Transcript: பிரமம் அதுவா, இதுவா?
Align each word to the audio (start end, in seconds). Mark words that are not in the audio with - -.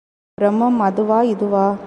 பிரமம் 0.37 0.79
அதுவா, 0.79 1.21
இதுவா? 1.21 1.77